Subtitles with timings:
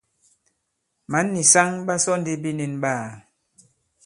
[1.11, 3.07] Mǎn nì saŋ ɓa sɔ ndi binīn ɓaā.